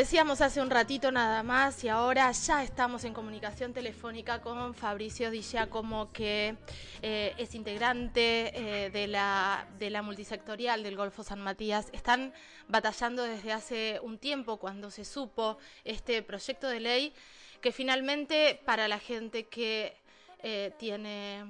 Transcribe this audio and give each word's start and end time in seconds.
decíamos 0.00 0.40
hace 0.40 0.62
un 0.62 0.70
ratito 0.70 1.12
nada 1.12 1.42
más 1.42 1.84
y 1.84 1.88
ahora 1.90 2.32
ya 2.32 2.64
estamos 2.64 3.04
en 3.04 3.12
comunicación 3.12 3.74
telefónica 3.74 4.40
con 4.40 4.72
Fabricio 4.72 5.30
Di 5.30 5.42
Giacomo, 5.42 6.10
que 6.10 6.56
eh, 7.02 7.34
es 7.36 7.54
integrante 7.54 8.50
eh, 8.54 8.88
de, 8.88 9.06
la, 9.06 9.68
de 9.78 9.90
la 9.90 10.00
multisectorial 10.00 10.82
del 10.82 10.96
Golfo 10.96 11.22
San 11.22 11.42
Matías. 11.42 11.90
Están 11.92 12.32
batallando 12.66 13.24
desde 13.24 13.52
hace 13.52 14.00
un 14.02 14.16
tiempo 14.16 14.56
cuando 14.56 14.90
se 14.90 15.04
supo 15.04 15.58
este 15.84 16.22
proyecto 16.22 16.66
de 16.66 16.80
ley 16.80 17.12
que 17.60 17.70
finalmente 17.70 18.58
para 18.64 18.88
la 18.88 18.98
gente 18.98 19.48
que 19.48 19.98
eh, 20.42 20.72
tiene 20.78 21.44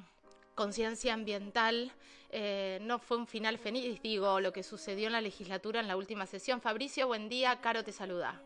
conciencia 0.56 1.14
ambiental 1.14 1.92
no 2.82 3.00
fue 3.00 3.16
un 3.16 3.26
final 3.26 3.58
feliz, 3.58 4.00
digo, 4.02 4.38
lo 4.38 4.52
que 4.52 4.62
sucedió 4.62 5.08
en 5.08 5.14
la 5.14 5.20
legislatura 5.20 5.80
en 5.80 5.88
la 5.88 5.96
última 5.96 6.26
sesión. 6.26 6.60
Fabricio, 6.60 7.08
buen 7.08 7.28
día, 7.28 7.60
Caro 7.60 7.82
te 7.82 7.90
saluda. 7.90 8.40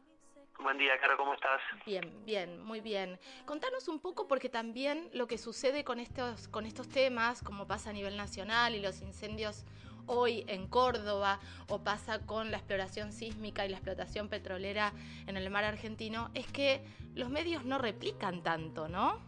Buen 0.58 0.78
día, 0.78 0.98
Caro, 1.00 1.16
¿cómo 1.16 1.34
estás? 1.34 1.60
Bien, 1.84 2.24
bien, 2.24 2.62
muy 2.62 2.80
bien. 2.80 3.18
Contanos 3.44 3.88
un 3.88 4.00
poco 4.00 4.26
porque 4.28 4.48
también 4.48 5.10
lo 5.12 5.27
que 5.27 5.36
sucede 5.36 5.84
con 5.84 6.00
estos, 6.00 6.48
con 6.48 6.64
estos 6.64 6.88
temas, 6.88 7.42
como 7.42 7.66
pasa 7.66 7.90
a 7.90 7.92
nivel 7.92 8.16
nacional 8.16 8.74
y 8.74 8.80
los 8.80 9.02
incendios 9.02 9.64
hoy 10.06 10.44
en 10.48 10.68
Córdoba 10.68 11.40
o 11.68 11.82
pasa 11.82 12.24
con 12.27 12.50
la 12.50 12.58
exploración 12.58 13.12
sísmica 13.12 13.64
y 13.64 13.68
la 13.68 13.77
explotación 13.77 14.28
petrolera 14.28 14.92
en 15.27 15.36
el 15.36 15.50
mar 15.50 15.64
argentino, 15.64 16.30
es 16.34 16.46
que 16.50 16.84
los 17.14 17.30
medios 17.30 17.64
no 17.64 17.78
replican 17.78 18.42
tanto, 18.42 18.88
¿no? 18.88 19.20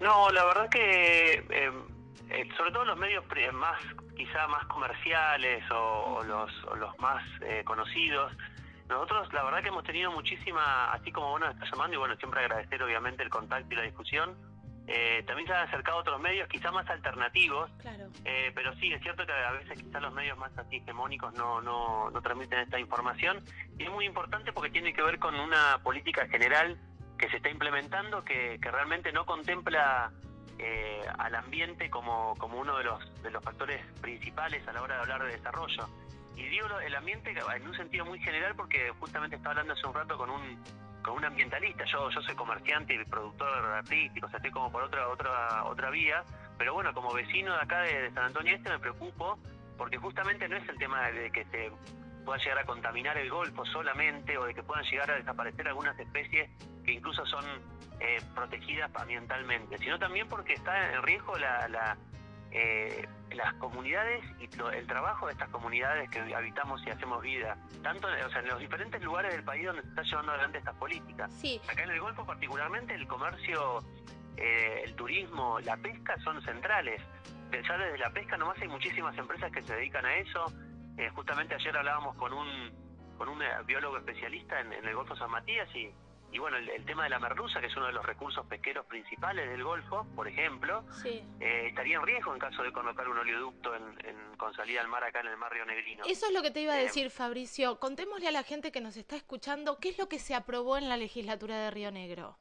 No, 0.00 0.30
la 0.30 0.44
verdad 0.44 0.68
que 0.68 1.34
eh, 1.34 1.72
eh, 2.30 2.48
sobre 2.56 2.72
todo 2.72 2.84
los 2.84 2.98
medios 2.98 3.24
más, 3.52 3.80
quizá 4.16 4.48
más 4.48 4.64
comerciales 4.66 5.62
o, 5.70 6.22
los, 6.24 6.50
más 6.98 7.22
eh, 7.42 7.62
conocidos, 7.64 8.32
nosotros 8.92 9.32
la 9.32 9.42
verdad 9.44 9.62
que 9.62 9.68
hemos 9.68 9.84
tenido 9.84 10.10
muchísima, 10.10 10.92
así 10.92 11.10
como 11.12 11.30
vos 11.30 11.40
nos 11.40 11.54
estás 11.54 11.70
llamando, 11.70 11.94
y 11.94 11.98
bueno, 11.98 12.16
siempre 12.16 12.40
agradecer 12.40 12.82
obviamente 12.82 13.22
el 13.22 13.30
contacto 13.30 13.72
y 13.72 13.76
la 13.76 13.82
discusión, 13.82 14.36
eh, 14.86 15.22
también 15.26 15.46
se 15.46 15.54
han 15.54 15.68
acercado 15.68 15.98
otros 15.98 16.20
medios 16.20 16.48
quizá 16.48 16.72
más 16.72 16.88
alternativos, 16.90 17.70
claro. 17.80 18.08
pero 18.24 18.74
sí, 18.76 18.92
es 18.92 19.00
cierto 19.00 19.24
que 19.24 19.32
a 19.32 19.52
veces 19.52 19.80
quizá 19.80 20.00
los 20.00 20.12
medios 20.12 20.36
más 20.38 20.56
así 20.58 20.76
hegemónicos 20.76 21.32
no, 21.34 21.60
no, 21.60 22.10
no 22.10 22.22
transmiten 22.22 22.58
esta 22.58 22.78
información, 22.78 23.38
y 23.78 23.84
es 23.84 23.90
muy 23.90 24.04
importante 24.04 24.52
porque 24.52 24.70
tiene 24.70 24.92
que 24.92 25.02
ver 25.02 25.18
con 25.18 25.34
una 25.38 25.78
política 25.82 26.26
general 26.28 26.76
que 27.16 27.28
se 27.30 27.36
está 27.36 27.48
implementando 27.50 28.24
que, 28.24 28.58
que 28.60 28.70
realmente 28.70 29.12
no 29.12 29.24
contempla 29.24 30.10
eh, 30.58 31.02
al 31.18 31.34
ambiente 31.34 31.90
como, 31.90 32.34
como 32.36 32.58
uno 32.58 32.78
de 32.78 32.84
los, 32.84 33.22
de 33.22 33.30
los 33.30 33.42
factores 33.42 33.80
principales 34.00 34.66
a 34.68 34.72
la 34.72 34.82
hora 34.82 34.94
de 34.96 35.00
hablar 35.02 35.24
de 35.24 35.32
desarrollo. 35.32 35.88
Y 36.36 36.48
digo 36.48 36.66
el 36.80 36.94
ambiente 36.94 37.34
en 37.54 37.66
un 37.66 37.76
sentido 37.76 38.04
muy 38.04 38.18
general 38.20 38.54
porque 38.56 38.90
justamente 39.00 39.36
estaba 39.36 39.52
hablando 39.52 39.74
hace 39.74 39.86
un 39.86 39.94
rato 39.94 40.16
con 40.16 40.30
un, 40.30 40.62
con 41.02 41.14
un 41.14 41.24
ambientalista. 41.24 41.84
Yo, 41.84 42.10
yo 42.10 42.22
soy 42.22 42.34
comerciante 42.34 42.94
y 42.94 43.04
productor 43.04 43.48
artístico, 43.48 44.26
o 44.26 44.30
sea, 44.30 44.38
estoy 44.38 44.50
como 44.50 44.70
por 44.70 44.82
otra, 44.82 45.08
otra, 45.08 45.64
otra 45.64 45.90
vía. 45.90 46.24
Pero 46.58 46.74
bueno, 46.74 46.92
como 46.94 47.12
vecino 47.12 47.54
de 47.54 47.60
acá 47.60 47.80
de, 47.80 48.10
San 48.12 48.24
Antonio 48.24 48.54
Este 48.54 48.70
me 48.70 48.78
preocupo 48.78 49.38
porque 49.76 49.98
justamente 49.98 50.48
no 50.48 50.56
es 50.56 50.68
el 50.68 50.78
tema 50.78 51.10
de 51.10 51.30
que 51.30 51.44
se 51.46 51.72
pueda 52.24 52.38
llegar 52.38 52.58
a 52.58 52.64
contaminar 52.64 53.18
el 53.18 53.30
Golfo 53.30 53.64
solamente 53.66 54.38
o 54.38 54.44
de 54.44 54.54
que 54.54 54.62
puedan 54.62 54.84
llegar 54.84 55.10
a 55.10 55.14
desaparecer 55.14 55.66
algunas 55.66 55.98
especies 55.98 56.50
que 56.84 56.92
incluso 56.92 57.24
son 57.26 57.44
eh, 58.00 58.18
protegidas 58.34 58.90
ambientalmente, 58.94 59.78
sino 59.78 59.98
también 59.98 60.28
porque 60.28 60.54
está 60.54 60.92
en 60.92 61.02
riesgo 61.02 61.36
la, 61.38 61.96
eh, 62.54 63.08
las 63.34 63.54
comunidades 63.54 64.22
y 64.38 64.44
el 64.44 64.86
trabajo 64.86 65.26
de 65.26 65.32
estas 65.32 65.48
comunidades 65.48 66.10
que 66.10 66.20
habitamos 66.34 66.82
y 66.86 66.90
hacemos 66.90 67.22
vida, 67.22 67.56
tanto 67.82 68.08
en 68.08 68.48
los 68.48 68.58
diferentes 68.58 69.02
lugares 69.02 69.32
del 69.32 69.42
país 69.42 69.64
donde 69.64 69.80
se 69.82 69.88
está 69.88 70.02
llevando 70.02 70.32
adelante 70.32 70.58
estas 70.58 70.76
políticas. 70.76 71.32
Sí. 71.32 71.58
Acá 71.66 71.84
en 71.84 71.90
el 71.92 72.00
Golfo 72.00 72.26
particularmente 72.26 72.94
el 72.94 73.06
comercio, 73.06 73.78
eh, 74.36 74.82
el 74.84 74.94
turismo, 74.94 75.60
la 75.60 75.78
pesca 75.78 76.14
son 76.22 76.42
centrales. 76.42 77.00
Pensar 77.50 77.78
desde 77.78 77.96
la 77.96 78.10
pesca 78.10 78.36
nomás 78.36 78.60
hay 78.60 78.68
muchísimas 78.68 79.16
empresas 79.16 79.50
que 79.50 79.62
se 79.62 79.74
dedican 79.74 80.04
a 80.04 80.14
eso. 80.16 80.52
justamente 81.14 81.54
ayer 81.54 81.74
hablábamos 81.74 82.14
con 82.16 82.32
un 82.34 82.82
con 83.16 83.28
un 83.28 83.38
biólogo 83.66 83.98
especialista 83.98 84.60
en 84.60 84.72
el 84.72 84.94
Golfo 84.94 85.14
San 85.14 85.30
Matías 85.30 85.68
y 85.76 85.92
y 86.32 86.38
bueno, 86.38 86.56
el, 86.56 86.84
tema 86.86 87.04
de 87.04 87.10
la 87.10 87.18
merluza, 87.18 87.60
que 87.60 87.66
es 87.66 87.76
uno 87.76 87.86
de 87.86 87.92
los 87.92 88.04
recursos 88.06 88.46
pesqueros 88.46 88.86
principales 88.86 89.50
del 89.50 89.62
Golfo, 89.62 90.06
por 90.16 90.26
ejemplo, 90.26 90.82
eh, 91.04 91.66
estaría 91.68 91.96
en 91.96 92.02
riesgo 92.02 92.32
en 92.32 92.40
caso 92.40 92.62
de 92.62 92.72
colocar 92.72 93.06
un 93.06 93.18
oleoducto 93.18 93.74
en, 93.74 94.36
con 94.38 94.54
salida 94.54 94.80
al 94.80 94.88
mar 94.88 95.04
acá 95.04 95.20
en 95.20 95.26
el 95.26 95.36
mar 95.36 95.52
Río 95.52 95.66
Negrino. 95.66 96.04
Eso 96.06 96.26
es 96.26 96.32
lo 96.32 96.40
que 96.40 96.50
te 96.50 96.60
iba 96.60 96.72
a 96.72 96.80
eh, 96.80 96.84
decir, 96.84 97.10
Fabricio. 97.10 97.78
Contémosle 97.78 98.28
a 98.28 98.30
la 98.30 98.44
gente 98.44 98.72
que 98.72 98.80
nos 98.80 98.96
está 98.96 99.14
escuchando 99.14 99.78
qué 99.78 99.90
es 99.90 99.98
lo 99.98 100.08
que 100.08 100.18
se 100.18 100.34
aprobó 100.34 100.78
en 100.78 100.88
la 100.88 100.96
legislatura 100.96 101.58
de 101.58 101.70
Río 101.70 101.90
Negro. 101.90 102.38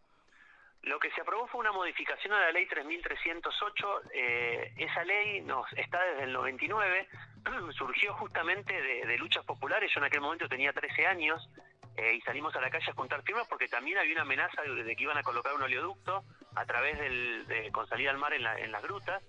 Lo 0.84 0.98
que 0.98 1.12
se 1.12 1.22
aprobó 1.22 1.48
fue 1.48 1.60
una 1.60 1.74
modificación 1.74 2.34
a 2.34 2.40
la 2.40 2.52
ley 2.54 2.66
3308. 2.68 4.02
Eh, 4.14 4.74
esa 4.78 5.04
ley 5.04 5.42
nos 5.42 5.66
está 5.74 6.02
desde 6.02 6.24
el 6.24 6.34
99, 6.34 7.08
surgió 7.78 8.14
justamente 8.14 8.74
de, 8.74 9.06
de 9.06 9.18
luchas 9.18 9.44
populares. 9.44 9.92
Yo 9.94 10.00
en 10.00 10.06
aquel 10.06 10.22
momento 10.22 10.48
tenía 10.48 10.72
13 10.72 11.08
años 11.08 11.50
eh, 11.98 12.16
y 12.16 12.22
salimos 12.22 12.56
a 12.56 12.62
la 12.62 12.70
calle 12.70 12.90
a 12.90 12.94
juntar 12.94 13.22
firmas 13.24 13.48
porque 13.48 13.68
también 13.68 13.98
había 13.98 14.14
una 14.14 14.22
amenaza 14.22 14.62
de, 14.62 14.96
que 14.96 15.04
iban 15.04 15.18
a 15.18 15.24
colocar 15.24 15.54
un 15.54 15.64
oleoducto 15.64 16.24
a 16.56 16.66
través 16.66 16.98
del, 17.00 17.46
de, 17.48 17.72
con 17.72 17.88
salida 17.88 18.12
al 18.12 18.18
mar 18.18 18.34
en, 18.34 18.44
las 18.44 18.84
grutas. 18.84 19.22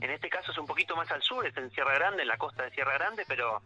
En 0.00 0.10
este 0.10 0.28
caso 0.28 0.50
es 0.50 0.58
un 0.58 0.66
poquito 0.66 0.96
más 0.96 1.10
al 1.10 1.22
sur, 1.22 1.46
es 1.46 1.56
en 1.56 1.70
Sierra 1.70 1.94
Grande, 1.94 2.22
en 2.22 2.28
la 2.28 2.38
costa 2.38 2.64
de 2.64 2.70
Sierra 2.70 2.94
Grande, 2.94 3.24
pero 3.28 3.62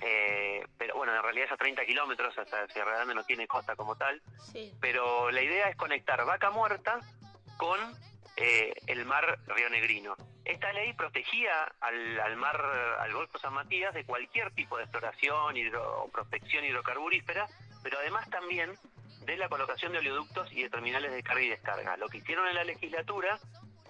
eh, 0.00 0.64
pero 0.76 0.94
bueno, 0.96 1.14
en 1.14 1.22
realidad 1.22 1.46
es 1.46 1.52
a 1.52 1.56
30 1.56 1.84
kilómetros, 1.84 2.36
hasta 2.38 2.68
Sierra 2.68 2.92
Grande 2.92 3.14
no 3.14 3.24
tiene 3.24 3.46
costa 3.46 3.76
como 3.76 3.96
tal. 3.96 4.22
Pero 4.80 5.30
la 5.30 5.42
idea 5.42 5.68
es 5.68 5.76
conectar 5.76 6.24
Vaca 6.24 6.50
Muerta 6.50 7.00
con 7.56 7.78
eh, 8.36 8.74
el 8.86 9.04
mar 9.04 9.38
Río 9.46 9.68
Negrino. 9.70 10.16
Esta 10.46 10.72
ley 10.72 10.92
protegía 10.92 11.50
al, 11.80 12.36
mar, 12.36 12.56
al 13.00 13.12
Golfo 13.12 13.36
San 13.38 13.52
Matías 13.52 13.92
de 13.92 14.04
cualquier 14.04 14.52
tipo 14.52 14.76
de 14.76 14.84
exploración 14.84 15.56
o 15.76 16.08
prospección 16.08 16.64
hidrocarburífera, 16.64 17.48
pero 17.82 17.98
además 17.98 18.30
también 18.30 18.72
de 19.24 19.36
la 19.36 19.48
colocación 19.48 19.90
de 19.90 19.98
oleoductos 19.98 20.52
y 20.52 20.62
de 20.62 20.70
terminales 20.70 21.12
de 21.12 21.22
carga 21.24 21.42
y 21.42 21.48
descarga. 21.48 21.96
Lo 21.96 22.08
que 22.08 22.18
hicieron 22.18 22.46
en 22.46 22.54
la 22.54 22.62
legislatura 22.62 23.40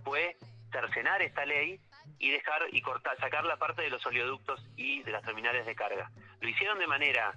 fue 0.02 0.38
cercenar 0.72 1.20
esta 1.20 1.44
ley 1.44 1.78
y 2.18 2.30
dejar 2.30 2.62
y 2.72 2.80
cortar, 2.80 3.18
sacar 3.18 3.44
la 3.44 3.58
parte 3.58 3.82
de 3.82 3.90
los 3.90 4.04
oleoductos 4.06 4.64
y 4.76 5.02
de 5.02 5.12
las 5.12 5.22
terminales 5.22 5.66
de 5.66 5.74
carga. 5.74 6.10
Lo 6.40 6.48
hicieron 6.48 6.78
de 6.78 6.86
manera 6.86 7.34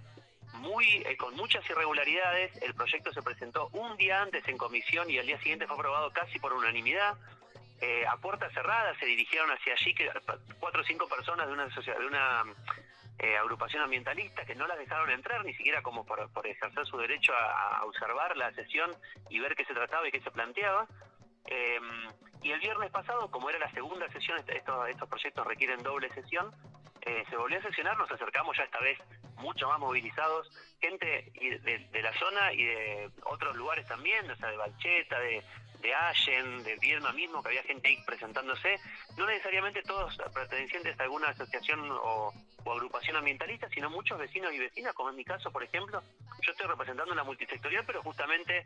muy 0.53 0.85
eh, 1.05 1.17
con 1.17 1.35
muchas 1.35 1.69
irregularidades. 1.69 2.55
El 2.61 2.73
proyecto 2.73 3.11
se 3.11 3.21
presentó 3.21 3.67
un 3.73 3.97
día 3.97 4.21
antes 4.21 4.47
en 4.47 4.57
comisión 4.57 5.09
y 5.09 5.17
al 5.17 5.25
día 5.25 5.37
siguiente 5.39 5.67
fue 5.67 5.75
aprobado 5.75 6.09
casi 6.11 6.39
por 6.39 6.53
unanimidad. 6.53 7.17
Eh, 7.81 8.05
a 8.05 8.17
puertas 8.17 8.51
cerradas 8.53 8.97
se 8.97 9.05
dirigieron 9.05 9.49
hacia 9.51 9.73
allí 9.73 9.93
que 9.95 10.11
cuatro 10.59 10.81
o 10.81 10.83
cinco 10.83 11.07
personas 11.07 11.47
de 11.47 11.53
una 11.53 11.67
de 11.67 12.05
una 12.05 12.43
eh, 13.19 13.37
agrupación 13.37 13.83
ambientalista 13.83 14.45
que 14.45 14.55
no 14.55 14.67
las 14.67 14.77
dejaron 14.77 15.09
entrar 15.11 15.45
ni 15.45 15.53
siquiera 15.53 15.81
como 15.81 16.05
por, 16.05 16.19
ejercer 16.45 16.85
su 16.85 16.97
derecho 16.97 17.33
a, 17.33 17.85
observar 17.85 18.35
la 18.35 18.51
sesión 18.53 18.91
y 19.29 19.39
ver 19.39 19.55
qué 19.55 19.63
se 19.63 19.73
trataba 19.73 20.07
y 20.07 20.11
qué 20.11 20.19
se 20.19 20.31
planteaba. 20.31 20.87
y 22.41 22.51
el 22.51 22.59
viernes 22.59 22.91
pasado, 22.91 23.31
como 23.31 23.49
era 23.49 23.59
la 23.59 23.71
segunda 23.71 24.09
sesión, 24.09 24.37
estos, 24.47 24.89
estos 24.89 25.09
proyectos 25.09 25.47
requieren 25.47 25.81
doble 25.81 26.09
sesión, 26.13 26.51
se 27.01 27.35
volvió 27.37 27.59
a 27.59 27.61
sesionar, 27.61 27.97
nos 27.97 28.11
acercamos 28.11 28.57
ya 28.57 28.63
esta 28.63 28.79
vez 28.79 28.99
mucho 29.37 29.67
más 29.69 29.79
movilizados, 29.79 30.51
gente 30.81 31.31
de, 31.33 32.01
la 32.01 32.13
zona 32.19 32.53
y 32.53 32.63
de 32.63 33.09
otros 33.23 33.55
lugares 33.55 33.87
también, 33.87 34.29
o 34.29 34.35
sea, 34.35 34.49
de 34.49 34.57
Balcheta, 34.57 35.19
de, 35.19 35.43
de 35.81 35.93
Allen, 35.93 36.63
de 36.63 36.75
Viedma 36.77 37.11
mismo, 37.13 37.41
que 37.41 37.49
había 37.49 37.63
gente 37.63 37.87
ahí 37.87 37.97
presentándose, 38.05 38.79
no 39.17 39.25
necesariamente 39.25 39.81
todos 39.83 40.17
pertenecientes 40.33 40.99
a 40.99 41.03
alguna 41.03 41.29
asociación 41.29 41.79
o, 41.91 42.33
agrupación 42.69 43.15
ambientalista, 43.15 43.67
sino 43.69 43.89
muchos 43.89 44.19
vecinos 44.19 44.53
y 44.53 44.59
vecinas, 44.59 44.93
como 44.93 45.09
en 45.09 45.15
mi 45.15 45.25
caso, 45.25 45.51
por 45.51 45.63
ejemplo, 45.63 46.03
yo 46.41 46.51
estoy 46.51 46.67
representando 46.67 47.11
una 47.11 47.23
multisectorial, 47.23 47.83
pero 47.83 48.03
justamente 48.03 48.63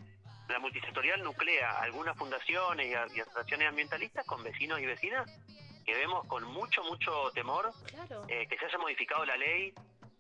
la 0.50 0.60
multisectorial 0.60 1.24
nuclea 1.24 1.80
algunas 1.80 2.18
fundaciones 2.18 2.92
y, 2.92 3.20
asociaciones 3.22 3.70
ambientalistas 3.70 4.26
con 4.26 4.44
vecinos 4.44 4.82
y 4.82 4.86
vecinas 4.86 5.26
que 5.86 5.94
vemos 5.94 6.28
con 6.28 6.44
mucho, 6.44 6.84
mucho 6.84 7.32
temor 7.34 7.72
eh, 8.28 8.46
que 8.48 8.58
se 8.58 8.66
haya 8.66 8.78
modificado 8.78 9.26
la 9.26 9.38
ley 9.38 9.74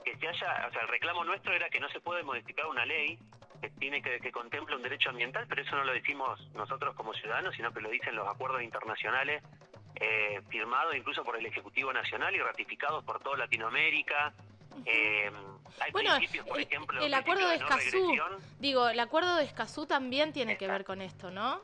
que 0.03 0.17
se 0.17 0.27
haya, 0.27 0.67
o 0.67 0.71
sea, 0.71 0.81
el 0.81 0.87
reclamo 0.87 1.23
nuestro 1.23 1.53
era 1.53 1.69
que 1.69 1.79
no 1.79 1.89
se 1.89 1.99
puede 1.99 2.23
modificar 2.23 2.67
una 2.67 2.85
ley 2.85 3.17
que 3.63 3.69
tiene 3.79 4.01
que, 4.01 4.19
que 4.19 4.31
contempla 4.31 4.75
un 4.75 4.83
derecho 4.83 5.09
ambiental, 5.09 5.45
pero 5.47 5.61
eso 5.61 5.77
no 5.77 5.85
lo 5.85 5.93
decimos 5.93 6.37
nosotros 6.53 6.93
como 6.95 7.13
ciudadanos, 7.13 7.55
sino 7.55 7.71
que 7.71 7.79
lo 7.79 7.89
dicen 7.89 8.13
los 8.13 8.27
acuerdos 8.27 8.61
internacionales 8.61 9.41
eh, 9.95 10.41
firmados 10.49 10.93
incluso 10.95 11.23
por 11.23 11.37
el 11.37 11.45
Ejecutivo 11.45 11.93
Nacional 11.93 12.35
y 12.35 12.39
ratificados 12.39 13.05
por 13.05 13.21
toda 13.21 13.37
Latinoamérica. 13.37 14.33
Eh, 14.85 15.31
hay 15.79 15.91
bueno, 15.93 16.17
principios, 16.17 16.45
por 16.45 16.59
ejemplo, 16.59 17.01
el 17.01 17.13
acuerdo 17.13 17.47
de 17.47 17.55
Escazú, 17.55 18.17
digo, 18.59 18.89
el 18.89 18.99
acuerdo 18.99 19.37
de 19.37 19.45
Escazú 19.45 19.85
también 19.85 20.33
tiene 20.33 20.57
que 20.57 20.67
ver 20.67 20.83
con 20.83 21.01
esto, 21.01 21.31
¿no? 21.31 21.61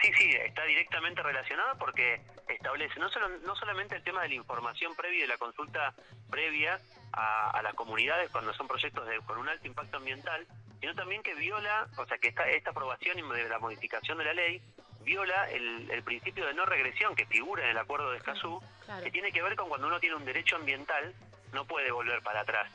Sí, 0.00 0.10
sí, 0.16 0.30
está 0.30 0.64
directamente 0.64 1.22
relacionado 1.22 1.76
porque 1.78 2.22
establece 2.48 2.98
no, 2.98 3.10
solo, 3.10 3.28
no 3.28 3.54
solamente 3.54 3.96
el 3.96 4.02
tema 4.02 4.22
de 4.22 4.30
la 4.30 4.34
información 4.34 4.94
previa 4.96 5.18
y 5.18 5.22
de 5.22 5.28
la 5.28 5.36
consulta 5.36 5.94
previa 6.30 6.80
a, 7.12 7.60
las 7.62 7.74
comunidades 7.74 8.30
cuando 8.30 8.52
son 8.54 8.66
proyectos 8.66 9.06
de, 9.06 9.20
con 9.20 9.38
un 9.38 9.48
alto 9.48 9.66
impacto 9.66 9.98
ambiental, 9.98 10.46
sino 10.82 10.96
también 10.96 11.22
que 11.22 11.34
viola, 11.36 11.86
o 11.96 12.04
sea, 12.06 12.18
que 12.18 12.26
esta, 12.26 12.42
esta 12.50 12.70
aprobación 12.70 13.16
y 13.16 13.22
de 13.22 13.48
la 13.48 13.60
modificación 13.60 14.18
de 14.18 14.24
la 14.24 14.34
ley 14.34 14.60
viola 15.04 15.48
el, 15.48 16.02
principio 16.02 16.44
de 16.44 16.54
no 16.54 16.66
regresión 16.66 17.14
que 17.14 17.24
figura 17.26 17.62
en 17.62 17.70
el 17.70 17.78
acuerdo 17.78 18.10
de 18.10 18.16
Escazú, 18.16 18.60
que 19.04 19.12
tiene 19.12 19.30
que 19.30 19.42
ver 19.42 19.54
con 19.54 19.68
cuando 19.68 19.86
uno 19.86 20.00
tiene 20.00 20.16
un 20.16 20.24
derecho 20.24 20.56
ambiental, 20.56 21.14
no 21.52 21.64
puede 21.66 21.92
volver 21.92 22.20
para 22.22 22.40
atrás. 22.40 22.68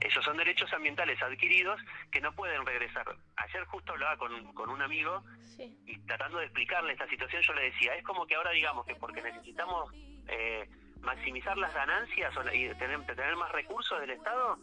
Esos 0.00 0.24
son 0.24 0.38
derechos 0.38 0.72
ambientales 0.72 1.22
adquiridos 1.22 1.78
que 2.10 2.22
no 2.22 2.32
pueden 2.32 2.64
regresar. 2.64 3.14
Ayer 3.36 3.64
justo 3.66 3.92
hablaba 3.92 4.16
con, 4.16 4.54
con 4.54 4.70
un 4.70 4.80
amigo 4.80 5.22
y 5.58 5.98
tratando 6.06 6.38
de 6.38 6.46
explicarle 6.46 6.92
esta 6.92 7.06
situación 7.08 7.42
yo 7.42 7.52
le 7.52 7.64
decía, 7.64 7.94
es 7.94 8.04
como 8.04 8.26
que 8.26 8.36
ahora 8.36 8.52
digamos 8.52 8.86
que 8.86 8.94
porque 8.94 9.20
necesitamos 9.20 9.92
eh, 10.28 10.66
maximizar 11.02 11.58
las 11.58 11.74
ganancias 11.74 12.32
y 12.54 12.68
tener, 12.76 13.04
tener 13.04 13.36
más 13.36 13.52
recursos 13.52 14.00
del 14.00 14.10
Estado, 14.10 14.58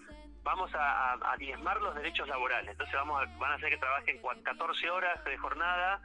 vamos 0.47 0.71
a, 0.73 1.35
diezmar 1.38 1.79
los 1.81 1.94
derechos 1.94 2.25
laborales. 2.27 2.71
Entonces 2.71 2.95
vamos 2.95 3.21
van 3.38 3.51
a 3.51 3.55
hacer 3.55 3.69
que 3.69 3.77
trabajen 3.77 4.21
14 4.44 4.89
horas 4.89 5.23
de 5.25 5.38
jornada, 5.38 5.99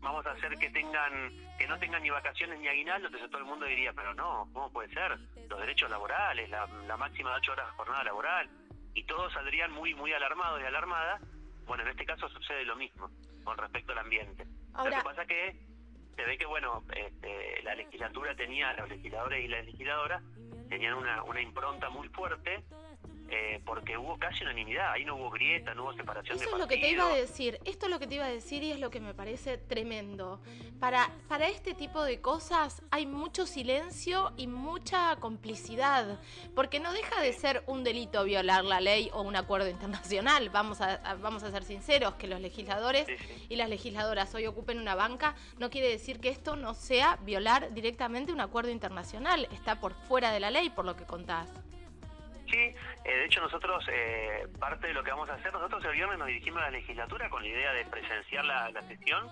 vamos 0.00 0.26
a 0.26 0.32
hacer 0.32 0.58
que 0.58 0.68
tengan 0.70 1.30
que 1.56 1.68
no 1.68 1.78
tengan 1.78 2.02
ni 2.02 2.10
vacaciones 2.10 2.58
ni 2.58 2.66
aguinaldo, 2.66 3.06
entonces 3.06 3.30
todo 3.30 3.40
el 3.42 3.46
mundo 3.46 3.66
diría, 3.66 3.92
pero 3.92 4.12
no, 4.14 4.48
¿cómo 4.52 4.72
puede 4.72 4.92
ser? 4.92 5.16
Los 5.48 5.60
derechos 5.60 5.88
laborales, 5.88 6.50
la, 6.50 6.96
máxima 6.96 7.30
de 7.30 7.36
8 7.36 7.52
horas 7.52 7.66
de 7.68 7.72
jornada 7.76 8.04
laboral, 8.04 8.50
y 8.94 9.04
todos 9.04 9.32
saldrían 9.32 9.70
muy 9.70 9.94
muy 9.94 10.12
alarmados 10.12 10.60
y 10.60 10.64
alarmadas. 10.64 11.22
Bueno, 11.64 11.84
en 11.84 11.90
este 11.90 12.04
caso 12.04 12.28
sucede 12.28 12.64
lo 12.64 12.74
mismo 12.74 13.08
con 13.44 13.56
respecto 13.56 13.92
al 13.92 13.98
ambiente. 13.98 14.44
Lo 14.76 14.90
que 14.90 15.02
pasa 15.04 15.24
que 15.24 15.56
se 16.16 16.24
ve 16.24 16.36
que, 16.36 16.46
bueno, 16.46 16.82
este, 16.96 17.62
la 17.62 17.76
legislatura 17.76 18.34
tenía, 18.34 18.72
los 18.72 18.88
legisladores 18.88 19.44
y 19.44 19.48
las 19.48 19.64
legisladoras 19.64 20.22
tenían 20.68 20.94
una, 20.94 21.22
una 21.22 21.40
impronta 21.40 21.88
muy 21.90 22.08
fuerte 22.08 22.64
eh, 23.36 23.60
porque 23.64 23.98
hubo 23.98 24.16
casi 24.16 24.44
unanimidad, 24.44 24.92
ahí 24.92 25.04
no 25.04 25.16
hubo 25.16 25.28
grieta, 25.28 25.74
no 25.74 25.82
hubo 25.82 25.92
separación 25.94 26.36
Eso 26.36 26.52
es 26.52 26.58
lo 26.58 26.68
que 26.68 26.76
te 26.76 26.90
iba 26.90 27.04
a 27.04 27.16
decir, 27.16 27.58
esto 27.64 27.86
es 27.86 27.90
lo 27.90 27.98
que 27.98 28.06
te 28.06 28.14
iba 28.14 28.26
a 28.26 28.30
decir 28.30 28.62
y 28.62 28.70
es 28.70 28.78
lo 28.78 28.90
que 28.90 29.00
me 29.00 29.12
parece 29.12 29.58
tremendo. 29.58 30.40
Para, 30.78 31.10
para 31.26 31.48
este 31.48 31.74
tipo 31.74 32.04
de 32.04 32.20
cosas 32.20 32.82
hay 32.92 33.06
mucho 33.06 33.44
silencio 33.44 34.32
y 34.36 34.46
mucha 34.46 35.16
complicidad, 35.16 36.20
porque 36.54 36.78
no 36.78 36.92
deja 36.92 37.20
de 37.20 37.32
ser 37.32 37.64
un 37.66 37.82
delito 37.82 38.22
violar 38.22 38.64
la 38.64 38.80
ley 38.80 39.10
o 39.12 39.22
un 39.22 39.34
acuerdo 39.34 39.68
internacional, 39.68 40.48
vamos 40.50 40.80
a, 40.80 41.16
vamos 41.20 41.42
a 41.42 41.50
ser 41.50 41.64
sinceros, 41.64 42.14
que 42.14 42.28
los 42.28 42.40
legisladores 42.40 43.08
y 43.48 43.56
las 43.56 43.68
legisladoras 43.68 44.32
hoy 44.36 44.46
ocupen 44.46 44.78
una 44.78 44.94
banca 44.94 45.34
no 45.58 45.70
quiere 45.70 45.88
decir 45.88 46.20
que 46.20 46.28
esto 46.28 46.54
no 46.54 46.74
sea 46.74 47.16
violar 47.22 47.74
directamente 47.74 48.32
un 48.32 48.40
acuerdo 48.40 48.70
internacional, 48.70 49.48
está 49.50 49.80
por 49.80 49.94
fuera 49.94 50.30
de 50.30 50.38
la 50.38 50.52
ley 50.52 50.70
por 50.70 50.84
lo 50.84 50.94
que 50.94 51.04
contás. 51.04 51.50
Sí, 52.50 52.58
eh, 52.58 52.74
de 53.04 53.24
hecho 53.24 53.40
nosotros, 53.40 53.86
eh, 53.90 54.46
parte 54.58 54.88
de 54.88 54.94
lo 54.94 55.02
que 55.02 55.10
vamos 55.10 55.28
a 55.30 55.34
hacer, 55.34 55.52
nosotros 55.52 55.84
el 55.84 55.92
viernes 55.92 56.18
nos 56.18 56.28
dirigimos 56.28 56.60
a 56.60 56.66
la 56.66 56.70
legislatura 56.72 57.28
con 57.30 57.42
la 57.42 57.48
idea 57.48 57.72
de 57.72 57.84
presenciar 57.86 58.44
la, 58.44 58.70
sesión 58.82 59.28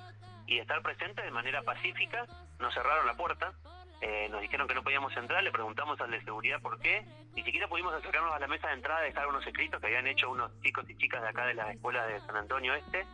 y 0.46 0.58
estar 0.58 0.82
presentes 0.82 1.24
de 1.24 1.30
manera 1.30 1.62
pacífica. 1.62 2.26
Nos 2.58 2.72
cerraron 2.74 3.06
la 3.06 3.14
puerta, 3.14 3.52
eh, 4.00 4.28
nos 4.30 4.40
dijeron 4.40 4.66
que 4.66 4.74
no 4.74 4.82
podíamos 4.82 5.16
entrar, 5.16 5.42
le 5.42 5.52
preguntamos 5.52 6.00
al 6.00 6.10
de 6.10 6.22
seguridad 6.22 6.60
por 6.60 6.80
qué, 6.80 7.04
ni 7.34 7.42
siquiera 7.42 7.68
pudimos 7.68 7.92
acercarnos 7.94 8.32
a 8.32 8.38
la 8.38 8.46
mesa 8.46 8.68
de 8.68 8.74
entrada 8.74 9.02
y 9.02 9.10
dejar 9.10 9.26
unos 9.26 9.46
escritos 9.46 9.80
que 9.80 9.86
habían 9.86 10.06
hecho 10.06 10.30
unos 10.30 10.50
chicos 10.62 10.88
y 10.88 10.96
chicas 10.96 11.22
de 11.22 11.28
acá 11.28 11.46
de 11.46 11.54
la 11.54 11.72
escuela 11.72 12.06
de 12.06 12.20
San 12.20 12.36
Antonio 12.36 12.74
Este. 12.74 13.06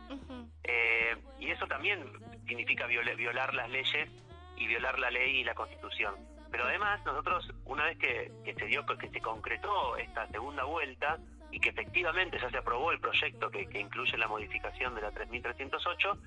y 1.39 1.51
eso 1.51 1.67
también 1.67 2.05
significa 2.47 2.85
violar 2.85 3.53
las 3.53 3.69
leyes 3.69 4.09
y 4.55 4.67
violar 4.67 4.99
la 4.99 5.11
ley 5.11 5.37
y 5.37 5.43
la 5.43 5.55
constitución. 5.55 6.15
Pero 6.51 6.65
además 6.65 7.03
nosotros, 7.05 7.51
una 7.65 7.85
vez 7.85 7.97
que, 7.97 8.31
se 8.57 8.65
dio, 8.65 8.85
que 8.85 9.09
se 9.09 9.21
concretó 9.21 9.97
esta 9.97 10.27
segunda 10.27 10.63
vuelta 10.63 11.17
y 11.51 11.59
que 11.59 11.69
efectivamente 11.69 12.37
ya 12.39 12.49
se 12.49 12.57
aprobó 12.57 12.91
el 12.91 12.99
proyecto 12.99 13.49
que, 13.49 13.67
incluye 13.79 14.17
la 14.17 14.27
modificación 14.27 14.95
de 14.95 15.01
la 15.01 15.11
3308, 15.11 16.17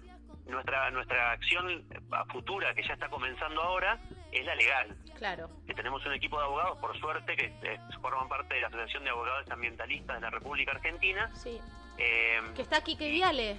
nuestra 0.46 0.90
nuestra 0.90 1.32
acción 1.32 1.84
futura 2.32 2.74
que 2.74 2.82
ya 2.82 2.94
está 2.94 3.08
comenzando 3.08 3.62
ahora 3.62 4.00
es 4.32 4.44
la 4.44 4.54
legal. 4.54 4.96
Claro. 5.16 5.48
Que 5.66 5.74
tenemos 5.74 6.04
un 6.04 6.14
equipo 6.14 6.38
de 6.38 6.44
abogados, 6.44 6.78
por 6.78 6.98
suerte, 6.98 7.36
que 7.36 7.46
eh, 7.62 7.78
forman 8.00 8.28
parte 8.28 8.54
de 8.54 8.60
la 8.60 8.66
Asociación 8.68 9.04
de 9.04 9.10
Abogados 9.10 9.48
Ambientalistas 9.50 10.16
de 10.16 10.20
la 10.20 10.30
República 10.30 10.72
Argentina. 10.72 11.30
Sí. 11.34 11.60
Eh, 11.98 12.40
que 12.54 12.62
está 12.62 12.82
Quique 12.82 13.08
Viale. 13.08 13.56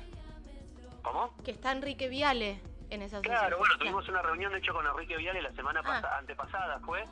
¿Cómo? 1.01 1.35
Que 1.43 1.51
está 1.51 1.71
Enrique 1.71 2.07
Viale. 2.09 2.59
Claro, 3.21 3.57
bueno, 3.57 3.77
tuvimos 3.77 4.07
una 4.07 4.21
reunión 4.21 4.51
de 4.51 4.59
hecho 4.59 4.73
con 4.73 4.85
Enrique 4.85 5.17
Viale 5.17 5.41
la 5.41 5.51
semana 5.53 5.81
ah. 5.83 6.17
antepasada 6.17 6.79
fue. 6.79 7.03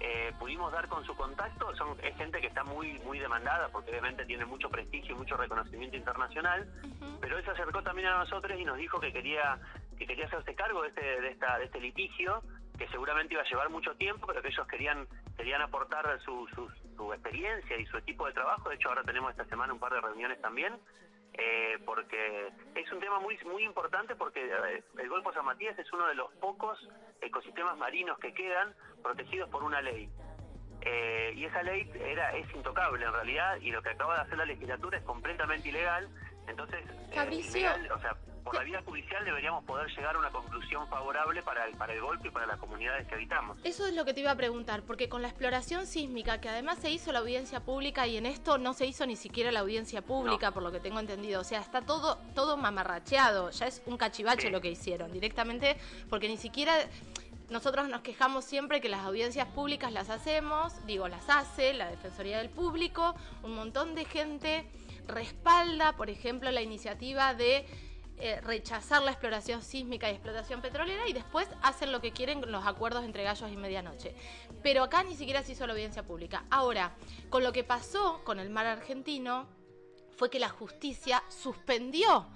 Eh, 0.00 0.32
pudimos 0.38 0.70
dar 0.72 0.86
con 0.86 1.04
su 1.04 1.16
contacto, 1.16 1.74
son, 1.74 1.98
es 2.04 2.16
gente 2.16 2.40
que 2.40 2.46
está 2.46 2.62
muy 2.62 3.00
muy 3.00 3.18
demandada 3.18 3.68
porque 3.68 3.90
obviamente 3.90 4.24
tiene 4.26 4.44
mucho 4.44 4.70
prestigio 4.70 5.16
y 5.16 5.18
mucho 5.18 5.36
reconocimiento 5.36 5.96
internacional, 5.96 6.68
pero 7.20 7.36
él 7.36 7.44
se 7.44 7.50
acercó 7.50 7.82
también 7.82 8.06
a 8.08 8.18
nosotros 8.18 8.58
y 8.58 8.64
nos 8.64 8.76
dijo 8.78 9.00
que 9.00 9.12
quería 9.12 9.58
que 9.98 10.06
quería 10.06 10.26
hacerse 10.26 10.54
cargo 10.54 10.82
de 10.82 10.88
este, 10.90 11.20
de 11.20 11.28
esta, 11.30 11.58
de 11.58 11.64
este 11.64 11.80
litigio, 11.80 12.42
que 12.78 12.86
seguramente 12.88 13.34
iba 13.34 13.42
a 13.42 13.48
llevar 13.48 13.70
mucho 13.70 13.92
tiempo, 13.96 14.24
pero 14.28 14.40
que 14.40 14.48
ellos 14.48 14.68
querían 14.68 15.08
querían 15.36 15.62
aportar 15.62 16.20
su, 16.24 16.46
su, 16.54 16.70
su 16.96 17.12
experiencia 17.12 17.76
y 17.76 17.84
su 17.86 17.96
equipo 17.96 18.26
de 18.26 18.34
trabajo. 18.34 18.68
De 18.68 18.76
hecho, 18.76 18.90
ahora 18.90 19.02
tenemos 19.02 19.32
esta 19.32 19.46
semana 19.46 19.72
un 19.72 19.80
par 19.80 19.92
de 19.92 20.00
reuniones 20.00 20.40
también 20.40 20.78
eh, 21.38 21.78
porque 21.84 22.52
es 22.74 22.90
un 22.90 22.98
tema 22.98 23.20
muy 23.20 23.38
muy 23.44 23.62
importante 23.62 24.16
porque 24.16 24.50
el 24.98 25.08
Golfo 25.08 25.32
San 25.32 25.44
Matías 25.44 25.78
es 25.78 25.90
uno 25.92 26.08
de 26.08 26.16
los 26.16 26.32
pocos 26.34 26.76
ecosistemas 27.20 27.78
marinos 27.78 28.18
que 28.18 28.34
quedan 28.34 28.74
protegidos 29.02 29.48
por 29.48 29.62
una 29.62 29.80
ley. 29.80 30.10
Eh, 30.80 31.32
y 31.36 31.44
esa 31.44 31.62
ley 31.62 31.90
era 31.94 32.36
es 32.36 32.52
intocable 32.54 33.04
en 33.04 33.12
realidad 33.12 33.56
y 33.60 33.70
lo 33.70 33.82
que 33.82 33.90
acaba 33.90 34.16
de 34.16 34.20
hacer 34.22 34.38
la 34.38 34.46
legislatura 34.46 34.98
es 34.98 35.04
completamente 35.04 35.68
ilegal. 35.68 36.08
Entonces, 36.48 36.84
o 37.94 38.00
sea, 38.00 38.16
por 38.42 38.54
la 38.54 38.62
vía 38.62 38.82
judicial 38.82 39.24
deberíamos 39.24 39.64
poder 39.64 39.88
llegar 39.94 40.16
a 40.16 40.18
una 40.18 40.30
conclusión 40.30 40.88
favorable 40.88 41.42
para 41.42 41.66
el, 41.66 41.74
para 41.76 41.92
el 41.92 42.00
golpe 42.00 42.28
y 42.28 42.30
para 42.30 42.46
las 42.46 42.58
comunidades 42.58 43.06
que 43.06 43.14
habitamos. 43.14 43.58
Eso 43.64 43.86
es 43.86 43.94
lo 43.94 44.04
que 44.04 44.14
te 44.14 44.20
iba 44.20 44.30
a 44.30 44.36
preguntar, 44.36 44.82
porque 44.82 45.08
con 45.08 45.20
la 45.20 45.28
exploración 45.28 45.86
sísmica, 45.86 46.40
que 46.40 46.48
además 46.48 46.78
se 46.78 46.90
hizo 46.90 47.12
la 47.12 47.18
audiencia 47.18 47.60
pública 47.60 48.06
y 48.06 48.16
en 48.16 48.26
esto 48.26 48.56
no 48.56 48.72
se 48.72 48.86
hizo 48.86 49.04
ni 49.04 49.16
siquiera 49.16 49.52
la 49.52 49.60
audiencia 49.60 50.00
pública, 50.02 50.50
por 50.52 50.62
lo 50.62 50.72
que 50.72 50.80
tengo 50.80 51.00
entendido, 51.00 51.40
o 51.42 51.44
sea, 51.44 51.60
está 51.60 51.82
todo, 51.82 52.18
todo 52.34 52.56
mamarracheado, 52.56 53.50
ya 53.50 53.66
es 53.66 53.82
un 53.84 53.98
cachivache 53.98 54.50
lo 54.50 54.60
que 54.60 54.70
hicieron, 54.70 55.12
directamente, 55.12 55.76
porque 56.08 56.28
ni 56.28 56.36
siquiera... 56.36 56.74
Nosotros 57.50 57.88
nos 57.88 58.02
quejamos 58.02 58.44
siempre 58.44 58.82
que 58.82 58.90
las 58.90 59.06
audiencias 59.06 59.48
públicas 59.48 59.90
las 59.90 60.10
hacemos, 60.10 60.84
digo, 60.84 61.08
las 61.08 61.30
hace 61.30 61.72
la 61.72 61.88
Defensoría 61.88 62.36
del 62.36 62.50
Público, 62.50 63.14
un 63.42 63.54
montón 63.54 63.94
de 63.94 64.04
gente 64.04 64.66
respalda, 65.08 65.96
por 65.96 66.10
ejemplo, 66.10 66.50
la 66.50 66.62
iniciativa 66.62 67.34
de 67.34 67.66
eh, 68.20 68.40
rechazar 68.40 69.02
la 69.02 69.12
exploración 69.12 69.62
sísmica 69.62 70.10
y 70.10 70.14
explotación 70.14 70.60
petrolera 70.60 71.08
y 71.08 71.12
después 71.12 71.48
hacen 71.62 71.92
lo 71.92 72.00
que 72.00 72.10
quieren 72.10 72.50
los 72.50 72.66
acuerdos 72.66 73.04
entre 73.04 73.22
gallos 73.22 73.50
y 73.50 73.56
medianoche. 73.56 74.14
Pero 74.62 74.82
acá 74.82 75.04
ni 75.04 75.14
siquiera 75.14 75.42
se 75.42 75.52
hizo 75.52 75.66
la 75.66 75.72
audiencia 75.72 76.02
pública. 76.02 76.44
Ahora, 76.50 76.96
con 77.30 77.44
lo 77.44 77.52
que 77.52 77.62
pasó 77.62 78.22
con 78.24 78.40
el 78.40 78.50
mar 78.50 78.66
argentino 78.66 79.46
fue 80.16 80.30
que 80.30 80.40
la 80.40 80.48
justicia 80.48 81.22
suspendió 81.28 82.26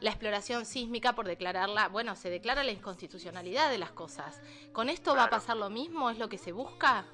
la 0.00 0.10
exploración 0.10 0.66
sísmica 0.66 1.14
por 1.14 1.26
declararla, 1.26 1.88
bueno, 1.88 2.14
se 2.14 2.30
declara 2.30 2.62
la 2.62 2.70
inconstitucionalidad 2.70 3.70
de 3.70 3.78
las 3.78 3.90
cosas. 3.90 4.40
¿Con 4.72 4.88
esto 4.88 5.16
va 5.16 5.24
a 5.24 5.30
pasar 5.30 5.56
lo 5.56 5.68
mismo? 5.68 6.10
¿Es 6.10 6.18
lo 6.18 6.28
que 6.28 6.38
se 6.38 6.52
busca? 6.52 7.06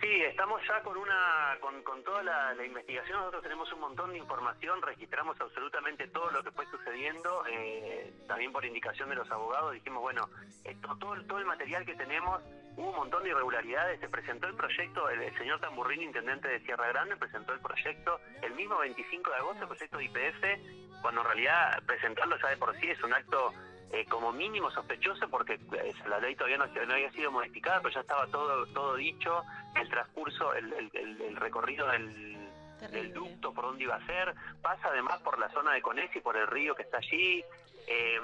Sí, 0.00 0.22
estamos 0.22 0.62
ya 0.66 0.82
con 0.82 0.96
una 0.96 1.58
con, 1.60 1.82
con 1.82 2.02
toda 2.02 2.22
la, 2.22 2.64
investigación. 2.64 3.18
Nosotros 3.18 3.42
tenemos 3.42 3.70
un 3.74 3.80
montón 3.80 4.12
de 4.12 4.18
información, 4.18 4.80
registramos 4.80 5.38
absolutamente 5.38 6.08
todo 6.08 6.30
lo 6.30 6.42
que 6.42 6.50
fue 6.52 6.64
sucediendo. 6.70 7.44
Eh, 7.46 8.10
también 8.26 8.50
por 8.50 8.64
indicación 8.64 9.10
de 9.10 9.16
los 9.16 9.30
abogados 9.30 9.74
dijimos, 9.74 10.00
bueno, 10.00 10.30
esto, 10.64 10.96
todo, 10.96 11.22
todo 11.26 11.38
el 11.38 11.44
material 11.44 11.84
que 11.84 11.94
tenemos, 11.96 12.40
hubo 12.78 12.90
un 12.90 12.96
montón 12.96 13.24
de 13.24 13.30
irregularidades. 13.30 14.00
Se 14.00 14.08
presentó 14.08 14.46
el 14.46 14.54
proyecto, 14.54 15.10
el, 15.10 15.36
señor 15.36 15.60
Tamburrín, 15.60 16.00
intendente 16.00 16.48
de 16.48 16.60
Sierra 16.60 16.88
Grande, 16.88 17.16
presentó 17.16 17.52
el 17.52 17.60
proyecto 17.60 18.20
el 18.40 18.54
mismo 18.54 18.78
25 18.78 19.30
de 19.30 19.36
agosto, 19.36 19.62
el 19.62 19.68
proyecto 19.68 19.98
de 19.98 20.04
IPF, 20.04 21.02
cuando 21.02 21.20
en 21.20 21.26
realidad 21.26 21.82
presentarlo 21.84 22.38
ya 22.38 22.48
de 22.48 22.56
por 22.56 22.74
sí 22.80 22.88
es 22.88 23.02
un 23.02 23.12
acto 23.12 23.52
eh, 23.92 24.04
como 24.06 24.32
mínimo 24.32 24.70
sospechoso 24.70 25.28
porque 25.28 25.54
eh, 25.54 25.94
la 26.08 26.20
ley 26.20 26.36
todavía 26.36 26.58
no, 26.58 26.64
había 26.64 27.10
sido 27.10 27.32
modificada, 27.32 27.80
pero 27.80 27.94
ya 27.94 28.00
estaba 28.00 28.26
todo 28.28 28.64
todo 28.66 28.94
dicho, 28.94 29.42
el 29.74 29.88
transcurso, 29.88 30.54
el, 30.54 31.36
recorrido 31.36 31.88
del, 31.88 33.12
ducto, 33.12 33.52
por 33.52 33.64
dónde 33.64 33.84
iba 33.84 33.96
a 33.96 34.06
ser, 34.06 34.34
pasa 34.62 34.88
además 34.88 35.20
por 35.22 35.38
la 35.38 35.48
zona 35.50 35.72
de 35.72 35.82
Conesi, 35.82 36.20
por 36.20 36.36
el 36.36 36.46
río 36.46 36.74
que 36.74 36.82
está 36.82 36.98
allí. 36.98 37.44
Eh, 37.86 38.20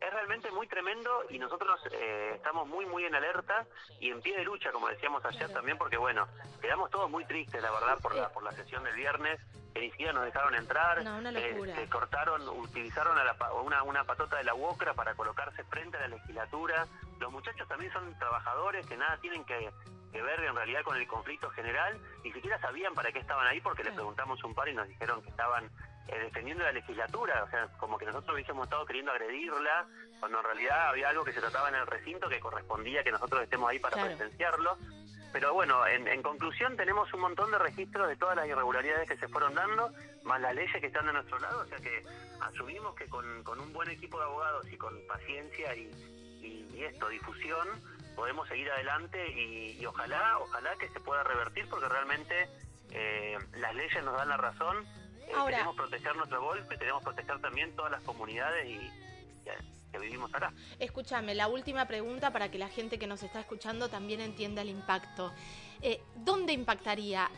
es 0.00 0.12
realmente 0.12 0.50
muy 0.50 0.66
tremendo 0.66 1.24
y 1.30 1.38
nosotros 1.38 1.80
eh, 1.92 2.32
estamos 2.34 2.68
muy, 2.68 2.86
muy 2.86 3.04
en 3.04 3.14
alerta 3.14 3.66
y 4.00 4.10
en 4.10 4.20
pie 4.20 4.36
de 4.36 4.44
lucha, 4.44 4.70
como 4.72 4.88
decíamos 4.88 5.24
ayer 5.24 5.52
también, 5.52 5.78
porque 5.78 5.96
bueno, 5.96 6.26
quedamos 6.60 6.90
todos 6.90 7.10
muy 7.10 7.24
tristes, 7.24 7.62
la 7.62 7.70
verdad, 7.70 7.98
por 8.00 8.14
la, 8.14 8.28
por 8.30 8.42
la 8.42 8.52
sesión 8.52 8.84
del 8.84 8.94
viernes, 8.94 9.40
que 9.74 9.80
ni 9.80 9.90
siquiera 9.90 10.12
nos 10.12 10.24
dejaron 10.24 10.54
entrar, 10.54 11.02
eh, 11.34 11.88
cortaron, 11.90 12.48
utilizaron 12.48 13.18
a 13.18 13.24
la, 13.24 13.36
una, 13.62 13.82
una 13.82 14.04
patota 14.04 14.36
de 14.36 14.44
la 14.44 14.54
UOCRA 14.54 14.94
para 14.94 15.14
colocarse 15.14 15.64
frente 15.64 15.96
a 15.96 16.00
la 16.00 16.08
legislatura. 16.08 16.86
Los 17.18 17.32
muchachos 17.32 17.66
también 17.66 17.92
son 17.92 18.16
trabajadores 18.18 18.86
que 18.86 18.96
nada 18.96 19.16
tienen 19.18 19.44
que, 19.44 19.70
ver 20.12 20.44
en 20.44 20.54
realidad 20.54 20.82
con 20.84 20.96
el 20.96 21.08
conflicto 21.08 21.50
general, 21.50 21.98
ni 22.22 22.32
siquiera 22.32 22.60
sabían 22.60 22.94
para 22.94 23.10
qué 23.10 23.18
estaban 23.18 23.48
ahí 23.48 23.60
porque 23.60 23.82
les 23.82 23.94
preguntamos 23.94 24.42
un 24.44 24.54
par 24.54 24.68
y 24.68 24.74
nos 24.74 24.86
dijeron 24.86 25.20
que 25.22 25.30
estaban 25.30 25.68
eh, 26.08 26.18
defendiendo 26.18 26.64
la 26.64 26.72
legislatura, 26.72 27.44
o 27.44 27.50
sea, 27.50 27.68
como 27.78 27.96
que 27.96 28.06
nosotros 28.06 28.34
hubiésemos 28.34 28.64
estado 28.64 28.84
queriendo 28.84 29.12
agredirla, 29.12 29.86
cuando 30.20 30.38
en 30.38 30.44
realidad 30.44 30.88
había 30.88 31.08
algo 31.08 31.24
que 31.24 31.32
se 31.32 31.40
trataba 31.40 31.68
en 31.68 31.76
el 31.76 31.86
recinto 31.86 32.28
que 32.28 32.40
correspondía 32.40 33.02
que 33.02 33.12
nosotros 33.12 33.42
estemos 33.42 33.70
ahí 33.70 33.78
para 33.78 34.02
presenciarlo. 34.02 34.76
Pero 35.34 35.52
bueno, 35.52 35.84
en, 35.86 36.22
conclusión 36.22 36.76
tenemos 36.76 37.12
un 37.12 37.20
montón 37.20 37.50
de 37.50 37.58
registros 37.58 38.06
de 38.06 38.16
todas 38.16 38.36
las 38.36 38.46
irregularidades 38.46 39.08
que 39.08 39.16
se 39.16 39.26
fueron 39.26 39.52
dando, 39.52 39.90
más 40.22 40.40
las 40.40 40.54
leyes 40.54 40.80
que 40.80 40.86
están 40.86 41.06
de 41.06 41.12
nuestro 41.12 41.40
lado, 41.40 41.62
o 41.62 41.66
sea 41.66 41.78
que 41.78 42.04
asumimos 42.40 42.94
que 42.94 43.08
con, 43.08 43.26
un 43.26 43.72
buen 43.72 43.90
equipo 43.90 44.16
de 44.18 44.26
abogados 44.26 44.64
y 44.70 44.76
con 44.76 44.94
paciencia 45.08 45.74
y, 45.74 45.90
esto, 46.78 47.08
difusión, 47.08 47.66
podemos 48.14 48.46
seguir 48.46 48.70
adelante 48.70 49.28
y, 49.28 49.84
ojalá, 49.86 50.38
ojalá 50.38 50.76
que 50.76 50.88
se 50.90 51.00
pueda 51.00 51.24
revertir 51.24 51.66
porque 51.68 51.88
realmente 51.88 52.48
eh, 52.90 53.38
las 53.54 53.74
leyes 53.74 54.04
nos 54.04 54.16
dan 54.16 54.28
la 54.28 54.36
razón, 54.36 54.86
eh, 55.28 55.32
queremos 55.46 55.76
proteger 55.76 56.16
nuestro 56.16 56.42
golpe, 56.42 56.78
queremos 56.78 57.02
proteger 57.02 57.40
también 57.40 57.74
todas 57.76 57.92
las 57.92 58.02
comunidades 58.02 58.68
y 58.68 58.90
que 59.94 59.98
vivimos 59.98 60.34
acá. 60.34 60.52
Escúchame, 60.78 61.34
la 61.34 61.46
última 61.46 61.86
pregunta 61.86 62.32
para 62.32 62.50
que 62.50 62.58
la 62.58 62.68
gente 62.68 62.98
que 62.98 63.06
nos 63.06 63.22
está 63.22 63.40
escuchando 63.40 63.88
también 63.88 64.20
entienda 64.20 64.62
el 64.62 64.70
impacto. 64.70 65.32
Eh, 65.82 66.00
¿Dónde 66.16 66.52
impactaría? 66.52 67.30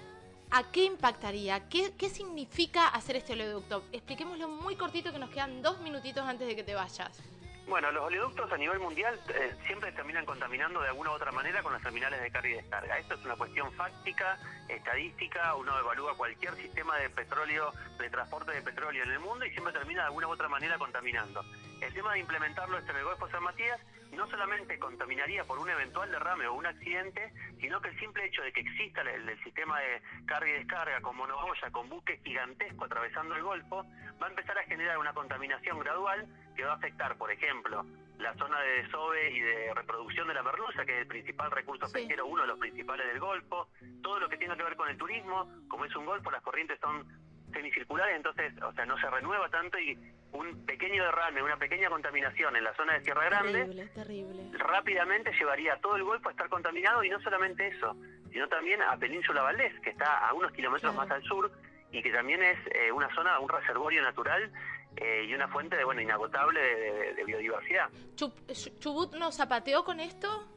¿A 0.50 0.70
qué 0.70 0.84
impactaría? 0.84 1.68
¿Qué, 1.68 1.92
¿Qué 1.98 2.08
significa 2.08 2.88
hacer 2.88 3.16
este 3.16 3.34
oleoducto? 3.34 3.84
Expliquémoslo 3.92 4.48
muy 4.48 4.76
cortito 4.76 5.12
que 5.12 5.18
nos 5.18 5.30
quedan 5.30 5.60
dos 5.60 5.80
minutitos 5.80 6.24
antes 6.24 6.46
de 6.46 6.56
que 6.56 6.62
te 6.62 6.74
vayas. 6.74 7.20
Bueno, 7.66 7.90
los 7.90 8.04
oleoductos 8.04 8.50
a 8.52 8.56
nivel 8.56 8.78
mundial 8.78 9.18
eh, 9.28 9.52
siempre 9.66 9.90
terminan 9.90 10.24
contaminando 10.24 10.80
de 10.80 10.88
alguna 10.88 11.10
u 11.10 11.14
otra 11.14 11.32
manera 11.32 11.64
con 11.64 11.72
las 11.72 11.82
terminales 11.82 12.22
de 12.22 12.30
carga 12.30 12.48
y 12.48 12.52
descarga. 12.52 12.98
Esto 12.98 13.14
es 13.14 13.24
una 13.24 13.34
cuestión 13.34 13.72
fáctica, 13.72 14.38
estadística, 14.68 15.52
uno 15.56 15.76
evalúa 15.76 16.16
cualquier 16.16 16.54
sistema 16.54 16.96
de 16.98 17.10
petróleo, 17.10 17.72
de 17.98 18.08
transporte 18.08 18.52
de 18.52 18.62
petróleo 18.62 19.02
en 19.02 19.10
el 19.10 19.18
mundo 19.18 19.44
y 19.44 19.50
siempre 19.50 19.72
termina 19.72 20.02
de 20.02 20.06
alguna 20.06 20.28
u 20.28 20.30
otra 20.30 20.48
manera 20.48 20.78
contaminando. 20.78 21.42
El 21.80 21.92
tema 21.92 22.12
de 22.14 22.20
implementarlo 22.20 22.78
este 22.78 22.92
el 22.92 23.04
Golfo 23.04 23.28
San 23.28 23.42
Matías 23.42 23.80
no 24.12 24.26
solamente 24.28 24.78
contaminaría 24.78 25.44
por 25.44 25.58
un 25.58 25.68
eventual 25.68 26.10
derrame 26.10 26.46
o 26.46 26.54
un 26.54 26.66
accidente, 26.66 27.32
sino 27.60 27.80
que 27.80 27.88
el 27.88 27.98
simple 27.98 28.24
hecho 28.24 28.42
de 28.42 28.52
que 28.52 28.60
exista 28.60 29.02
el, 29.02 29.44
sistema 29.44 29.78
de 29.80 30.00
carga 30.26 30.48
y 30.48 30.52
descarga 30.52 31.00
con 31.02 31.16
monoboya, 31.16 31.70
con 31.70 31.88
buques 31.88 32.20
gigantesco 32.22 32.84
atravesando 32.84 33.34
el 33.34 33.42
Golfo, 33.42 33.84
va 34.20 34.26
a 34.26 34.30
empezar 34.30 34.56
a 34.58 34.64
generar 34.64 34.98
una 34.98 35.12
contaminación 35.12 35.78
gradual 35.80 36.26
que 36.56 36.64
va 36.64 36.72
a 36.72 36.76
afectar, 36.76 37.16
por 37.18 37.30
ejemplo, 37.30 37.84
la 38.18 38.34
zona 38.34 38.58
de 38.60 38.82
desove 38.82 39.30
y 39.30 39.40
de 39.40 39.74
reproducción 39.74 40.28
de 40.28 40.34
la 40.34 40.42
merluza, 40.42 40.86
que 40.86 40.94
es 40.94 41.00
el 41.02 41.06
principal 41.06 41.50
recurso 41.50 41.86
pesquero, 41.92 42.26
uno 42.26 42.42
de 42.42 42.48
los 42.48 42.58
principales 42.58 43.06
del 43.06 43.20
Golfo, 43.20 43.68
todo 44.02 44.18
lo 44.18 44.28
que 44.28 44.38
tenga 44.38 44.56
que 44.56 44.62
ver 44.62 44.76
con 44.76 44.88
el 44.88 44.96
turismo, 44.96 45.50
como 45.68 45.84
es 45.84 45.94
un 45.94 46.06
Golfo, 46.06 46.30
las 46.30 46.42
corrientes 46.42 46.80
son 46.80 47.06
semicirculares, 47.52 48.16
entonces, 48.16 48.52
o 48.62 48.72
sea, 48.72 48.86
no 48.86 48.98
se 48.98 49.10
renueva 49.10 49.48
tanto 49.50 49.78
y 49.78 49.98
un 50.32 50.66
pequeño 50.66 51.04
derrame, 51.04 51.42
una 51.42 51.56
pequeña 51.56 51.88
contaminación 51.88 52.56
en 52.56 52.64
la 52.64 52.74
zona 52.74 52.94
de 52.94 53.02
Sierra 53.02 53.24
Grande, 53.24 53.88
rápidamente 54.52 55.32
llevaría 55.32 55.74
a 55.74 55.80
todo 55.80 55.96
el 55.96 56.04
Golfo 56.04 56.28
a 56.28 56.32
estar 56.32 56.48
contaminado 56.48 57.02
y 57.04 57.10
no 57.10 57.20
solamente 57.20 57.66
eso, 57.68 57.96
sino 58.32 58.48
también 58.48 58.82
a 58.82 58.96
Península 58.96 59.42
Valdés, 59.42 59.72
que 59.80 59.90
está 59.90 60.28
a 60.28 60.32
unos 60.34 60.52
kilómetros 60.52 60.94
más 60.94 61.10
al 61.10 61.22
sur 61.22 61.50
y 61.90 62.02
que 62.02 62.12
también 62.12 62.42
es 62.42 62.58
eh, 62.74 62.92
una 62.92 63.12
zona, 63.14 63.38
un 63.38 63.48
reservorio 63.48 64.02
natural 64.02 64.52
eh, 64.96 65.26
y 65.28 65.34
una 65.34 65.48
fuente 65.48 65.76
de 65.76 65.84
bueno 65.84 66.00
inagotable 66.00 66.60
de, 67.14 67.24
biodiversidad. 67.24 67.88
¿Chubut 68.14 69.14
nos 69.14 69.36
zapateó 69.36 69.84
con 69.84 70.00
esto? 70.00 70.48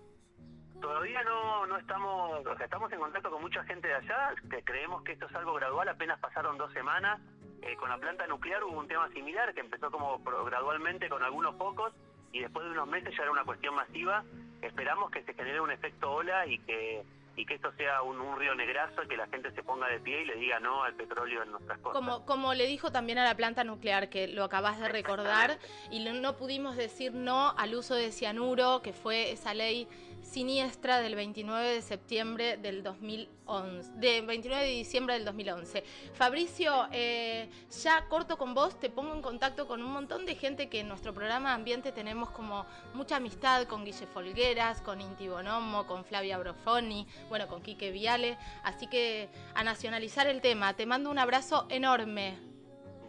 Todavía 0.82 1.22
no, 1.24 1.66
no 1.66 1.78
estamos, 1.78 2.46
o 2.46 2.56
sea, 2.56 2.66
estamos 2.66 2.92
en 2.94 3.00
contacto 3.00 3.30
con 3.30 3.42
mucha 3.42 3.64
gente 3.66 3.90
de 3.90 3.96
allá, 3.96 4.34
que 4.50 4.64
creemos 4.64 5.04
que 5.04 5.12
esto 5.12 5.26
es 5.26 5.36
algo 5.36 5.54
gradual, 5.56 5.90
apenas 5.90 6.20
pasaron 6.20 6.58
dos 6.58 6.72
semanas, 6.72 7.20
eh, 7.62 7.76
con 7.76 7.90
la 7.90 7.98
planta 7.98 8.28
nuclear 8.28 8.64
hubo 8.64 8.80
un 8.80 8.88
tema 8.88 9.10
similar 9.10 9.54
que 9.54 9.62
empezó 9.62 9.92
como 9.92 10.20
gradualmente 10.46 11.10
con 11.10 11.24
algunos 11.24 11.56
pocos 11.56 11.94
y 12.32 12.40
después 12.40 12.66
de 12.66 12.72
unos 12.72 12.88
meses 12.88 13.14
ya 13.16 13.24
era 13.24 13.32
una 13.32 13.44
cuestión 13.44 13.76
masiva. 13.76 14.24
Esperamos 14.62 15.12
que 15.12 15.24
se 15.24 15.34
genere 15.34 15.62
un 15.62 15.72
efecto 15.72 16.12
ola 16.12 16.46
y 16.46 16.60
que 16.60 17.04
y 17.40 17.46
que 17.46 17.56
esto 17.56 17.72
sea 17.78 18.02
un, 18.02 18.20
río 18.38 18.54
negrazo 18.54 19.02
y 19.04 19.08
que 19.08 19.16
la 19.16 19.28
gente 19.28 19.50
se 19.52 19.64
ponga 19.64 19.88
de 19.88 20.00
pie 20.02 20.24
y 20.24 20.26
le 20.26 20.36
diga 20.36 20.60
no 20.60 20.84
al 20.84 20.94
petróleo 20.96 21.42
en 21.42 21.52
nuestras 21.52 21.80
costas. 21.80 21.94
Como, 21.94 22.26
como 22.26 22.54
le 22.54 22.68
dijo 22.68 22.92
también 22.92 23.18
a 23.18 23.24
la 23.24 23.36
planta 23.36 23.64
nuclear, 23.64 24.10
que 24.10 24.28
lo 24.28 24.44
acabas 24.44 24.78
de 24.78 24.90
recordar, 24.90 25.58
y 25.90 26.04
no 26.04 26.36
pudimos 26.36 26.76
decir 26.76 27.14
no 27.14 27.54
al 27.58 27.76
uso 27.76 27.96
de 27.96 28.12
cianuro, 28.12 28.82
que 28.82 28.92
fue 28.92 29.32
esa 29.32 29.54
ley 29.54 29.88
siniestra 30.22 31.02
del 31.02 31.16
29 31.16 31.74
de 31.76 31.82
septiembre 31.82 32.58
del 32.58 32.84
2011, 32.84 33.92
de 33.96 34.22
29 34.22 34.64
de 34.66 34.72
diciembre 34.72 35.16
del 35.16 35.26
2011. 35.26 35.84
Fabricio, 36.14 36.88
eh, 36.92 37.50
ya 37.84 38.06
corto 38.08 38.38
con 38.38 38.54
vos, 38.54 38.80
te 38.80 38.90
pongo 38.90 39.14
en 39.14 39.22
contacto 39.22 39.68
con 39.68 39.82
un 39.82 39.92
montón 39.92 40.26
de 40.26 40.36
gente 40.36 40.70
que 40.70 40.82
en 40.82 40.88
nuestro 40.88 41.14
programa 41.14 41.54
Ambiente 41.54 41.92
tenemos 41.92 42.30
como 42.32 42.66
mucha 42.94 43.18
amistad 43.18 43.66
con 43.66 43.86
Guille 43.86 44.08
Folgueras, 44.08 44.82
con 44.82 45.02
Inti 45.02 45.28
Bonomo, 45.28 45.86
con 45.88 46.06
Flavia 46.06 46.38
Brofoni, 46.38 47.08
bueno, 47.30 47.48
con 47.48 47.62
Quique 47.62 47.92
Viale, 47.92 48.38
así 48.64 48.88
que 48.88 49.30
a 49.56 49.64
nacionalizar 49.64 50.28
el 50.28 50.42
tema. 50.42 50.74
Te 50.74 50.86
mando 50.86 51.10
un 51.10 51.20
abrazo 51.20 51.66
enorme. 51.70 52.49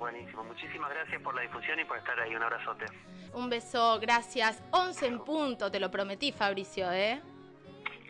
Buenísimo, 0.00 0.42
muchísimas 0.45 0.88
gracias 0.88 1.21
por 1.21 1.35
la 1.35 1.42
difusión 1.42 1.78
y 1.78 1.85
por 1.85 1.99
estar 1.99 2.19
ahí. 2.19 2.35
Un 2.35 2.42
abrazote. 2.42 2.87
Un 3.35 3.50
beso, 3.50 4.00
gracias. 4.00 4.62
11 4.71 5.07
en 5.07 5.19
punto, 5.19 5.71
te 5.71 5.78
lo 5.78 5.90
prometí, 5.90 6.33
Fabricio, 6.33 6.90
¿eh? 6.90 7.21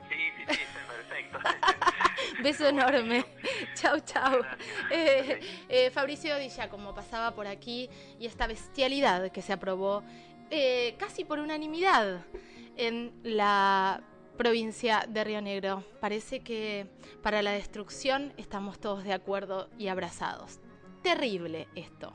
Sí, 0.08 0.14
sí, 0.36 0.54
sí, 0.54 0.60
perfecto. 0.86 1.38
beso 2.44 2.68
enorme. 2.68 3.24
chau, 3.74 3.98
chau. 4.04 4.40
Eh, 4.88 5.40
eh, 5.68 5.90
Fabricio 5.90 6.38
Dilla, 6.38 6.68
como 6.68 6.94
pasaba 6.94 7.32
por 7.34 7.48
aquí, 7.48 7.90
y 8.20 8.26
esta 8.26 8.46
bestialidad 8.46 9.32
que 9.32 9.42
se 9.42 9.52
aprobó 9.52 10.04
eh, 10.48 10.94
casi 10.96 11.24
por 11.24 11.40
unanimidad 11.40 12.24
en 12.76 13.12
la 13.24 14.00
provincia 14.38 15.06
de 15.08 15.24
Río 15.24 15.42
Negro. 15.42 15.82
Parece 16.00 16.44
que 16.44 16.86
para 17.20 17.42
la 17.42 17.50
destrucción 17.50 18.32
estamos 18.36 18.78
todos 18.78 19.02
de 19.02 19.12
acuerdo 19.12 19.68
y 19.76 19.88
abrazados. 19.88 20.60
Terrible 21.02 21.68
esto. 21.74 22.12